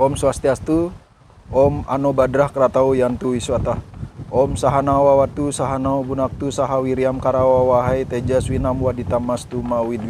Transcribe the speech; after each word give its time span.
Om 0.00 0.16
Swastiastu, 0.16 0.88
Om 1.52 1.84
Ano 1.84 2.16
Badrah 2.16 2.48
Kratau 2.48 2.96
Yantu 2.96 3.36
Wiswata. 3.36 3.76
Om 4.32 4.56
Sahana 4.56 4.96
Wawatu 4.96 5.52
Sahanau 5.52 6.00
Bunaktu 6.00 6.48
Sahawiriam 6.48 7.20
Karawa 7.20 7.60
Wahai 7.68 8.08
Tejaswinam 8.08 8.80
Waditamastu 8.80 9.60
Mawid 9.60 10.00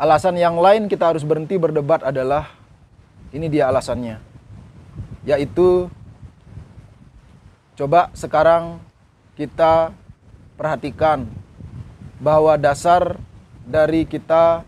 Alasan 0.00 0.40
yang 0.40 0.56
lain 0.56 0.88
kita 0.88 1.12
harus 1.12 1.20
berhenti 1.20 1.60
berdebat 1.60 2.00
adalah 2.00 2.56
ini 3.36 3.52
dia 3.52 3.68
alasannya. 3.68 4.16
Yaitu 5.28 5.92
coba 7.76 8.08
sekarang 8.16 8.80
kita 9.36 9.92
perhatikan 10.56 11.28
bahwa 12.16 12.56
dasar 12.56 13.20
dari 13.68 14.08
kita 14.08 14.64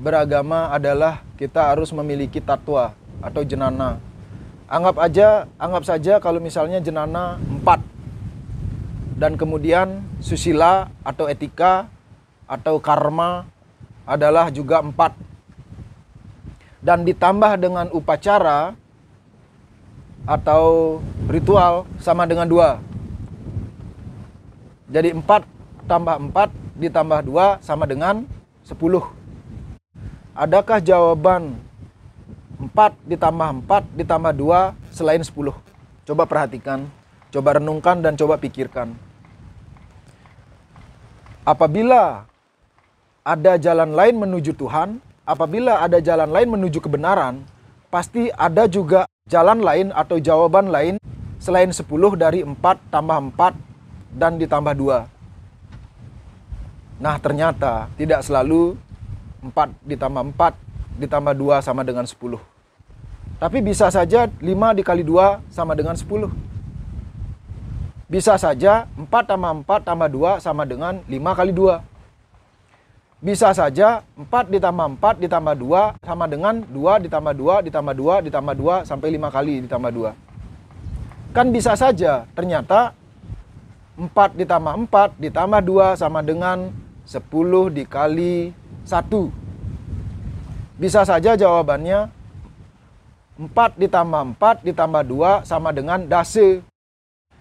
beragama 0.00 0.72
adalah 0.72 1.20
kita 1.36 1.68
harus 1.68 1.92
memiliki 1.92 2.40
tatwa 2.40 2.96
atau 3.20 3.44
jenana. 3.44 4.00
Anggap 4.64 4.96
aja, 4.96 5.44
anggap 5.60 5.84
saja 5.84 6.16
kalau 6.24 6.40
misalnya 6.40 6.80
jenana 6.80 7.36
empat 7.36 7.84
dan 9.20 9.36
kemudian 9.36 10.00
susila 10.24 10.88
atau 11.04 11.28
etika 11.28 11.84
atau 12.48 12.80
karma 12.80 13.44
adalah 14.04 14.52
juga 14.52 14.80
empat. 14.80 15.16
Dan 16.84 17.04
ditambah 17.08 17.56
dengan 17.56 17.88
upacara 17.96 18.76
atau 20.28 21.00
ritual 21.28 21.88
sama 22.00 22.28
dengan 22.28 22.48
dua. 22.48 22.80
Jadi 24.88 25.16
empat 25.16 25.48
tambah 25.88 26.16
empat 26.20 26.52
ditambah 26.76 27.20
dua 27.24 27.56
sama 27.64 27.88
dengan 27.88 28.28
sepuluh. 28.64 29.04
Adakah 30.36 30.80
jawaban 30.80 31.56
empat 32.60 32.96
ditambah 33.08 33.48
empat 33.64 33.82
ditambah 33.96 34.32
dua 34.36 34.76
selain 34.92 35.24
sepuluh? 35.24 35.56
Coba 36.04 36.28
perhatikan, 36.28 36.84
coba 37.32 37.56
renungkan 37.56 38.04
dan 38.04 38.12
coba 38.12 38.36
pikirkan. 38.36 38.92
Apabila 41.48 42.28
ada 43.24 43.56
jalan 43.56 43.96
lain 43.96 44.20
menuju 44.20 44.52
Tuhan, 44.52 45.00
apabila 45.24 45.80
ada 45.80 45.96
jalan 45.96 46.28
lain 46.28 46.60
menuju 46.60 46.76
kebenaran, 46.84 47.40
pasti 47.88 48.28
ada 48.36 48.68
juga 48.68 49.08
jalan 49.24 49.64
lain 49.64 49.88
atau 49.96 50.20
jawaban 50.20 50.68
lain 50.68 51.00
selain 51.40 51.72
10 51.72 51.88
dari 52.20 52.44
4 52.44 52.52
tambah 52.92 53.32
4 53.32 53.56
dan 54.12 54.36
ditambah 54.36 54.76
2. 54.76 55.08
Nah 57.00 57.16
ternyata 57.16 57.88
tidak 57.96 58.20
selalu 58.28 58.76
4 59.40 59.72
ditambah 59.88 60.22
4 60.36 61.00
ditambah 61.00 61.32
2 61.32 61.64
sama 61.64 61.80
dengan 61.80 62.04
10. 62.04 62.36
Tapi 63.40 63.58
bisa 63.64 63.88
saja 63.88 64.28
5 64.28 64.76
dikali 64.76 65.00
2 65.00 65.40
sama 65.48 65.72
dengan 65.72 65.96
10. 65.96 66.28
Bisa 68.04 68.36
saja 68.36 68.84
4 69.00 69.08
tambah 69.08 69.64
4 69.64 69.80
tambah 69.80 70.12
2 70.12 70.44
sama 70.44 70.68
dengan 70.68 71.00
5 71.08 71.32
kali 71.40 71.56
2 71.56 71.93
bisa 73.24 73.56
saja 73.56 74.04
4 74.20 74.52
ditambah 74.52 75.00
4 75.00 75.24
ditambah 75.24 75.56
2 75.56 76.04
sama 76.04 76.28
dengan 76.28 76.60
2 76.68 77.08
ditambah 77.08 77.32
2 77.32 77.64
ditambah 77.72 77.94
2 77.96 78.28
ditambah 78.28 78.54
2 78.84 78.84
sampai 78.84 79.16
5 79.16 79.32
kali 79.32 79.54
ditambah 79.64 79.90
2. 80.12 81.32
Kan 81.32 81.48
bisa 81.48 81.72
saja 81.72 82.28
ternyata 82.36 82.92
4 83.96 84.12
ditambah 84.36 84.76
4 84.92 85.16
ditambah 85.16 85.60
2 85.64 85.96
sama 85.96 86.20
dengan 86.20 86.68
10 87.08 87.72
dikali 87.72 88.52
1. 88.84 88.92
Bisa 90.76 91.00
saja 91.08 91.32
jawabannya 91.32 92.12
4 93.40 93.80
ditambah 93.80 94.36
4 94.36 94.68
ditambah 94.68 95.00
2 95.00 95.48
sama 95.48 95.72
dengan 95.72 96.04
dase. 96.04 96.60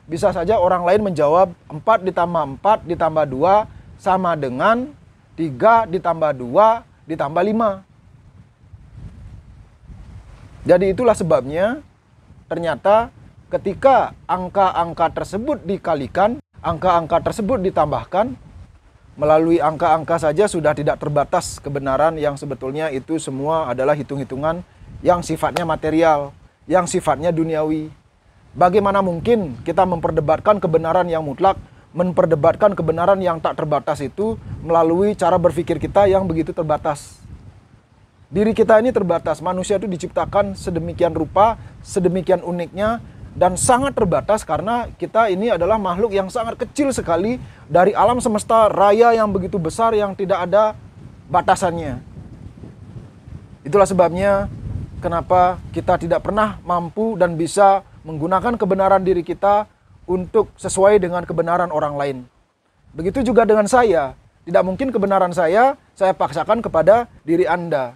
Bisa 0.07 0.31
saja 0.31 0.55
orang 0.63 0.87
lain 0.87 1.11
menjawab 1.11 1.51
4 1.67 2.07
ditambah 2.07 2.63
4 2.63 2.87
ditambah 2.87 3.25
2 3.27 3.67
sama 3.99 4.39
dengan 4.39 5.02
3 5.33 5.89
ditambah 5.89 6.31
2 6.37 7.09
ditambah 7.09 7.43
5. 7.43 7.83
Jadi 10.63 10.85
itulah 10.95 11.17
sebabnya 11.17 11.83
ternyata 12.47 13.11
ketika 13.51 14.15
angka-angka 14.29 15.11
tersebut 15.11 15.59
dikalikan, 15.67 16.39
angka-angka 16.63 17.19
tersebut 17.19 17.59
ditambahkan, 17.59 18.37
melalui 19.13 19.59
angka-angka 19.61 20.17
saja 20.17 20.49
sudah 20.49 20.73
tidak 20.73 20.97
terbatas 20.97 21.59
kebenaran 21.61 22.17
yang 22.17 22.33
sebetulnya 22.39 22.89
itu 22.89 23.19
semua 23.21 23.69
adalah 23.69 23.93
hitung-hitungan 23.93 24.63
yang 25.05 25.21
sifatnya 25.21 25.67
material, 25.67 26.31
yang 26.65 26.87
sifatnya 26.87 27.29
duniawi. 27.29 27.91
Bagaimana 28.53 29.01
mungkin 29.01 29.57
kita 29.65 29.83
memperdebatkan 29.83 30.61
kebenaran 30.61 31.09
yang 31.09 31.25
mutlak 31.25 31.57
memperdebatkan 31.93 32.73
kebenaran 32.73 33.21
yang 33.21 33.37
tak 33.37 33.53
terbatas 33.53 34.01
itu 34.01 34.37
melalui 34.63 35.11
cara 35.13 35.35
berpikir 35.35 35.75
kita 35.77 36.07
yang 36.07 36.23
begitu 36.23 36.55
terbatas. 36.55 37.19
Diri 38.33 38.55
kita 38.55 38.81
ini 38.81 38.89
terbatas, 38.89 39.43
manusia 39.43 39.77
itu 39.77 39.85
diciptakan 39.85 40.57
sedemikian 40.57 41.13
rupa, 41.13 41.59
sedemikian 41.85 42.41
uniknya, 42.41 42.97
dan 43.37 43.53
sangat 43.59 43.93
terbatas 43.93 44.41
karena 44.41 44.89
kita 44.97 45.29
ini 45.29 45.53
adalah 45.53 45.77
makhluk 45.77 46.15
yang 46.15 46.31
sangat 46.33 46.57
kecil 46.65 46.89
sekali 46.89 47.37
dari 47.69 47.93
alam 47.93 48.17
semesta 48.17 48.71
raya 48.73 49.13
yang 49.13 49.29
begitu 49.29 49.61
besar 49.61 49.93
yang 49.93 50.17
tidak 50.17 50.49
ada 50.49 50.73
batasannya. 51.29 52.01
Itulah 53.61 53.85
sebabnya 53.85 54.49
kenapa 54.97 55.61
kita 55.69 56.01
tidak 56.01 56.25
pernah 56.25 56.57
mampu 56.65 57.13
dan 57.19 57.37
bisa 57.37 57.85
menggunakan 58.01 58.57
kebenaran 58.57 59.01
diri 59.05 59.21
kita 59.21 59.69
untuk 60.09 60.49
sesuai 60.57 60.97
dengan 60.97 61.21
kebenaran 61.21 61.69
orang 61.69 61.95
lain. 61.95 62.17
Begitu 62.93 63.25
juga 63.25 63.45
dengan 63.45 63.65
saya. 63.65 64.13
Tidak 64.43 64.63
mungkin 64.63 64.91
kebenaran 64.91 65.31
saya 65.31 65.79
saya 65.95 66.11
paksakan 66.11 66.59
kepada 66.59 67.07
diri 67.23 67.47
Anda. 67.47 67.95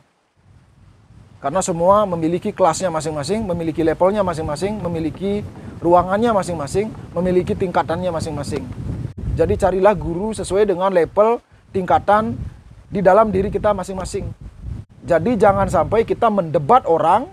Karena 1.38 1.62
semua 1.62 2.08
memiliki 2.10 2.50
kelasnya 2.50 2.90
masing-masing, 2.90 3.46
memiliki 3.46 3.86
levelnya 3.86 4.26
masing-masing, 4.26 4.82
memiliki 4.82 5.46
ruangannya 5.84 6.34
masing-masing, 6.34 6.90
memiliki 7.14 7.54
tingkatannya 7.54 8.10
masing-masing. 8.10 8.66
Jadi 9.38 9.54
carilah 9.54 9.94
guru 9.94 10.34
sesuai 10.34 10.66
dengan 10.66 10.90
level 10.90 11.38
tingkatan 11.70 12.34
di 12.90 13.06
dalam 13.06 13.30
diri 13.30 13.54
kita 13.54 13.70
masing-masing. 13.76 14.26
Jadi 15.06 15.38
jangan 15.38 15.70
sampai 15.70 16.10
kita 16.10 16.32
mendebat 16.34 16.90
orang 16.90 17.30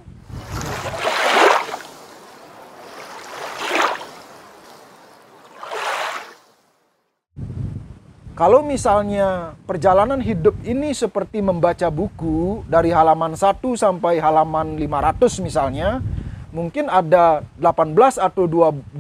Kalau 8.35 8.67
misalnya 8.67 9.55
perjalanan 9.63 10.19
hidup 10.19 10.59
ini 10.67 10.91
seperti 10.91 11.39
membaca 11.39 11.87
buku 11.87 12.67
dari 12.67 12.91
halaman 12.91 13.39
1 13.39 13.63
sampai 13.79 14.19
halaman 14.19 14.75
500 14.75 15.39
misalnya, 15.39 16.03
mungkin 16.51 16.91
ada 16.91 17.47
18 17.63 18.19
atau 18.19 18.51
20 18.51 18.91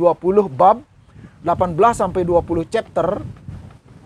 bab, 0.47 0.87
18 1.43 1.99
sampai 1.99 2.23
20 2.23 2.63
chapter. 2.71 3.27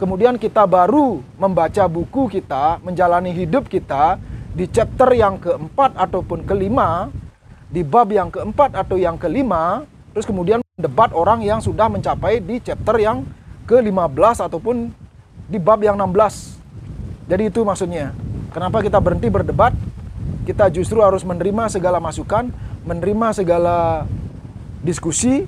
Kemudian 0.00 0.40
kita 0.40 0.64
baru 0.64 1.20
membaca 1.36 1.84
buku 1.84 2.32
kita, 2.32 2.80
menjalani 2.80 3.28
hidup 3.28 3.68
kita 3.68 4.16
di 4.56 4.64
chapter 4.64 5.12
yang 5.12 5.36
keempat 5.36 5.92
ataupun 6.08 6.48
kelima, 6.48 7.12
di 7.68 7.84
bab 7.84 8.08
yang 8.08 8.32
keempat 8.32 8.72
atau 8.72 8.96
yang 8.96 9.20
kelima, 9.20 9.84
terus 10.16 10.24
kemudian 10.24 10.64
debat 10.80 11.12
orang 11.12 11.44
yang 11.44 11.60
sudah 11.60 11.84
mencapai 11.92 12.40
di 12.40 12.64
chapter 12.64 12.96
yang 12.96 13.28
ke-15 13.68 14.48
ataupun 14.48 14.97
di 15.48 15.56
bab 15.56 15.80
yang 15.80 15.96
16. 15.96 16.60
Jadi 17.28 17.42
itu 17.48 17.64
maksudnya. 17.64 18.12
Kenapa 18.52 18.84
kita 18.84 19.00
berhenti 19.00 19.32
berdebat? 19.32 19.72
Kita 20.44 20.68
justru 20.72 21.00
harus 21.00 21.24
menerima 21.24 21.68
segala 21.72 22.00
masukan, 22.00 22.48
menerima 22.84 23.36
segala 23.36 24.08
diskusi, 24.80 25.44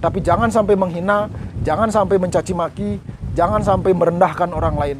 tapi 0.00 0.20
jangan 0.20 0.52
sampai 0.52 0.76
menghina, 0.76 1.32
jangan 1.64 1.88
sampai 1.88 2.20
mencaci 2.20 2.52
maki, 2.52 2.90
jangan 3.32 3.64
sampai 3.64 3.96
merendahkan 3.96 4.52
orang 4.52 4.76
lain. 4.76 4.98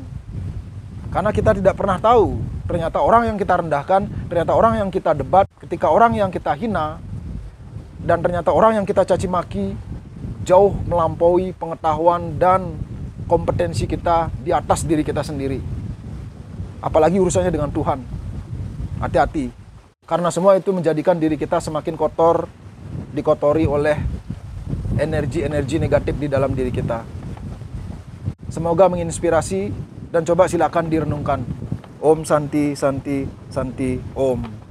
Karena 1.12 1.28
kita 1.32 1.56
tidak 1.56 1.76
pernah 1.76 2.00
tahu, 2.00 2.40
ternyata 2.64 3.00
orang 3.00 3.28
yang 3.28 3.36
kita 3.36 3.60
rendahkan, 3.60 4.08
ternyata 4.28 4.52
orang 4.56 4.80
yang 4.80 4.88
kita 4.88 5.12
debat, 5.12 5.44
ketika 5.60 5.92
orang 5.92 6.16
yang 6.16 6.32
kita 6.32 6.56
hina, 6.56 6.96
dan 8.00 8.24
ternyata 8.24 8.48
orang 8.48 8.80
yang 8.80 8.86
kita 8.88 9.04
caci 9.04 9.28
maki, 9.28 9.76
jauh 10.48 10.72
melampaui 10.88 11.52
pengetahuan 11.52 12.40
dan 12.40 12.87
kompetensi 13.28 13.84
kita 13.84 14.32
di 14.40 14.50
atas 14.50 14.88
diri 14.88 15.04
kita 15.04 15.20
sendiri. 15.20 15.60
Apalagi 16.80 17.20
urusannya 17.20 17.52
dengan 17.52 17.68
Tuhan. 17.68 18.00
Hati-hati. 19.04 19.52
Karena 20.08 20.32
semua 20.32 20.56
itu 20.56 20.72
menjadikan 20.72 21.20
diri 21.20 21.36
kita 21.36 21.60
semakin 21.60 21.94
kotor, 21.94 22.48
dikotori 23.12 23.68
oleh 23.68 24.00
energi-energi 24.96 25.76
negatif 25.76 26.16
di 26.16 26.26
dalam 26.26 26.56
diri 26.56 26.72
kita. 26.72 27.04
Semoga 28.48 28.88
menginspirasi 28.88 29.70
dan 30.08 30.24
coba 30.24 30.48
silakan 30.48 30.88
direnungkan. 30.88 31.44
Om 31.98 32.22
Santi 32.24 32.72
Santi 32.72 33.26
Santi 33.52 33.98
Om. 34.16 34.67